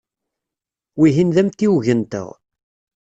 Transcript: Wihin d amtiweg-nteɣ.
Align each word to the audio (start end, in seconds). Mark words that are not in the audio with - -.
Wihin 0.99 1.29
d 1.35 1.37
amtiweg-nteɣ. 1.41 2.27